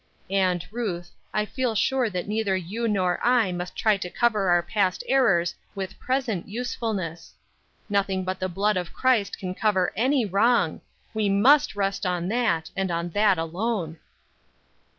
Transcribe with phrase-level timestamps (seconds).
[0.31, 4.63] And, Ruth, I feel sure that neither you nor I must try to cover our
[4.63, 7.35] past errors with present usefulness.
[7.87, 10.81] Nothing but the blood of Christ can cover any wrong;
[11.13, 13.99] we must rest on that, and on that alone."